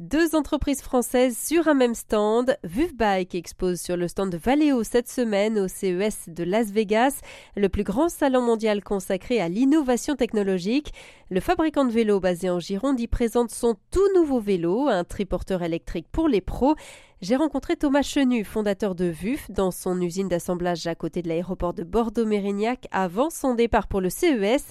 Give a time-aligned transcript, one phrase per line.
[0.00, 2.56] Deux entreprises françaises sur un même stand.
[2.64, 7.20] VUF Bike expose sur le stand Valeo cette semaine au CES de Las Vegas,
[7.54, 10.94] le plus grand salon mondial consacré à l'innovation technologique.
[11.28, 15.62] Le fabricant de vélos basé en Gironde y présente son tout nouveau vélo, un triporteur
[15.62, 16.76] électrique pour les pros.
[17.20, 21.74] J'ai rencontré Thomas Chenu, fondateur de VUF, dans son usine d'assemblage à côté de l'aéroport
[21.74, 24.64] de Bordeaux-Mérignac avant son départ pour le CES.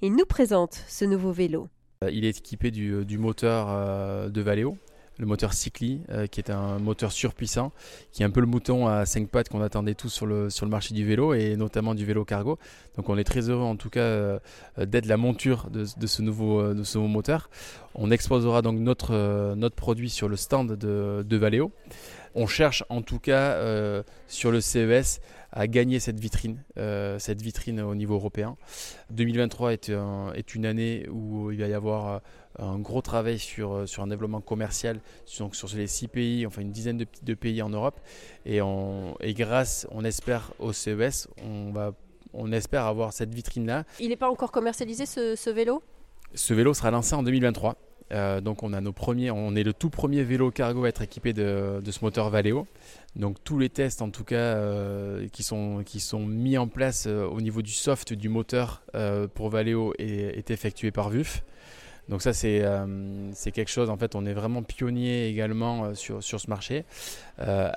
[0.00, 1.66] Il nous présente ce nouveau vélo.
[2.04, 4.76] Euh, il est équipé du, euh, moteur euh, de Valeo,
[5.18, 7.72] le moteur Cycli, qui est un moteur surpuissant,
[8.12, 10.66] qui est un peu le mouton à 5 pattes qu'on attendait tous sur le, sur
[10.66, 12.58] le marché du vélo et notamment du vélo cargo.
[12.96, 14.38] Donc on est très heureux en tout cas
[14.76, 17.48] d'être la monture de, ce nouveau, de ce nouveau moteur.
[17.94, 21.72] On exposera donc notre, notre produit sur le stand de, de Valeo.
[22.36, 23.58] On cherche en tout cas
[24.28, 25.20] sur le CES
[25.56, 28.58] à gagner cette vitrine, euh, cette vitrine au niveau européen.
[29.10, 29.90] 2023 est,
[30.34, 32.18] est, une année où il va y avoir euh,
[32.58, 36.60] un gros travail sur, euh, sur un développement commercial sur, sur les six pays, enfin
[36.60, 38.00] une dizaine de, de pays en Europe.
[38.44, 41.92] Et, on, et grâce, on espère, au CES, on, va,
[42.34, 43.84] on espère avoir cette vitrine-là.
[43.98, 45.82] Il n'est pas encore commercialisé ce, ce vélo?
[46.34, 47.76] Ce vélo sera lancé en 2023.
[48.12, 52.30] Euh, donc on est le tout premier vélo cargo à être équipé de, ce moteur
[52.30, 52.66] Valeo.
[53.16, 55.84] Donc tous les tests en tout cas euh, qui, sont,
[56.26, 58.82] mis en place euh, au niveau du soft du moteur
[59.34, 61.42] pour Valeo est, effectué par VUF.
[62.08, 62.62] Donc ça c'est
[63.52, 66.84] quelque chose, en fait on est vraiment pionnier également sur, ce marché.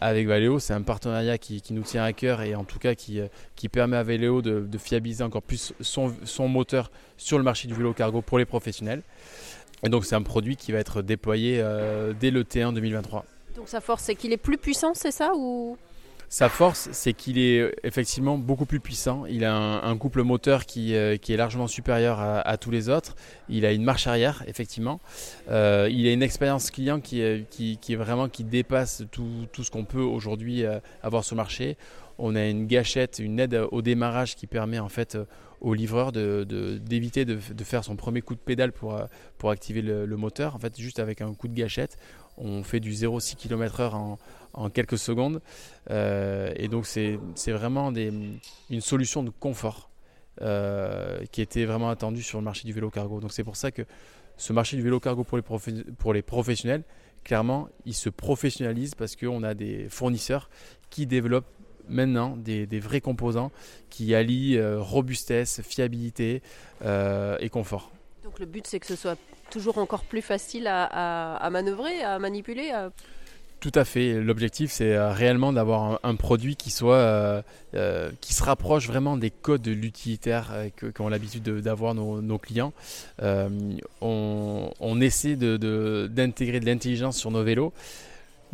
[0.00, 3.20] avec Valeo, c'est un partenariat qui, nous tient à cœur et en tout cas qui,
[3.70, 8.22] permet à Valeo de, fiabiliser encore plus son moteur sur le marché du vélo cargo
[8.22, 9.02] pour les professionnels.
[9.82, 13.24] Et donc c'est un produit qui va être déployé euh, dès le T1 2023.
[13.56, 15.76] Donc sa force, c'est qu'il est plus puissant, c'est ça ou?
[16.30, 19.24] Sa force, c'est qu'il est effectivement beaucoup plus puissant.
[19.26, 23.14] Il a un, couple moteur qui, euh, qui, est largement supérieur à, tous les autres.
[23.48, 25.00] Il a une marche arrière, effectivement.
[25.48, 29.62] Euh, il a une expérience client qui, qui, qui, est vraiment qui dépasse tout, tout
[29.62, 30.64] ce qu'on peut aujourd'hui
[31.02, 31.76] avoir sur le marché.
[32.18, 35.16] On a une gâchette, une aide au démarrage qui permet en fait
[35.64, 39.06] au livreur d'éviter de, faire son premier coup de pédale pour, euh,
[39.38, 40.54] pour activer le, moteur.
[40.54, 41.96] En fait, juste avec un coup de gâchette,
[42.36, 44.18] on fait du 0,6 km/h
[44.52, 45.40] en, quelques secondes.
[45.90, 49.90] Euh, et donc, c'est vraiment une solution de confort
[50.42, 53.20] euh, qui était vraiment attendue sur le marché du vélo cargo.
[53.20, 53.82] Donc, c'est pour ça que
[54.36, 55.42] ce marché du vélo cargo pour les,
[55.98, 56.82] pour les professionnels,
[57.24, 60.50] clairement, il se professionnalise parce qu'on a des fournisseurs
[60.90, 61.50] qui développent
[61.88, 63.50] maintenant des, vrais composants
[63.90, 66.42] qui allient euh, robustesse, fiabilité
[66.84, 67.90] euh, et confort.
[68.22, 69.18] Donc le but c'est que ce soit
[69.50, 72.72] toujours encore plus facile à, manœuvrer, à manipuler
[73.60, 74.14] Tout à fait.
[74.20, 77.44] L'objectif, c'est euh, réellement d'avoir un, produit qui soit,
[78.20, 80.52] qui se rapproche vraiment des codes de l'utilitaire
[80.94, 82.72] qu'ont l'habitude d'avoir nos, clients.
[84.00, 87.72] on, essaie d'intégrer de l'intelligence sur nos vélos.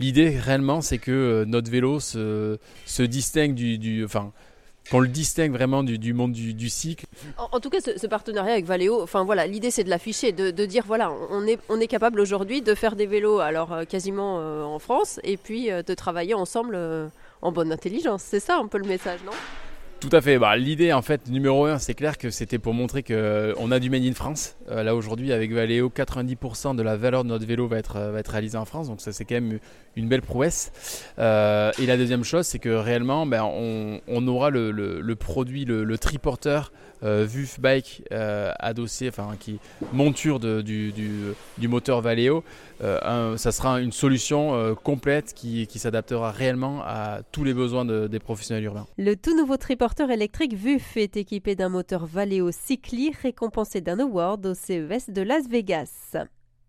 [0.00, 4.32] L'idée réellement, c'est que euh, notre vélo se, se distingue du, enfin,
[4.90, 7.04] qu'on le distingue vraiment du, monde du, cycle.
[7.36, 10.84] En, tout cas, ce, partenariat avec Valeo, enfin voilà, l'idée c'est de l'afficher, de, dire
[10.86, 14.62] voilà, on est, on est capable aujourd'hui de faire des vélos, alors euh, quasiment euh,
[14.62, 16.78] en France, et puis de travailler ensemble
[17.42, 18.22] en bonne intelligence.
[18.22, 19.32] C'est ça un peu le message, non?
[20.00, 20.38] Tout à fait.
[20.38, 23.78] Bah, L'idée, en fait, numéro un, c'est clair que c'était pour montrer qu'on euh, a
[23.78, 24.56] du Made in France.
[24.70, 28.12] Euh, là, aujourd'hui, avec Valeo, 90% de la valeur de notre vélo va être, euh,
[28.12, 28.88] va être réalisée en France.
[28.88, 29.58] Donc, ça, c'est quand même
[29.96, 30.72] une belle prouesse.
[31.18, 36.72] et la deuxième chose, c'est que réellement, ben, on, aura le, produit, le, triporteur
[37.02, 39.58] VUF Bike adossé, enfin, qui
[39.92, 42.44] monture du, moteur Valeo.
[42.80, 48.86] ça sera une solution complète qui, s'adaptera réellement à tous les besoins des professionnels urbains.
[48.96, 54.54] Le tout nouveau triporteur électrique VUF est équipé d'un moteur Valeo Cycli récompensé d'un award
[54.60, 55.90] CES de Las Vegas.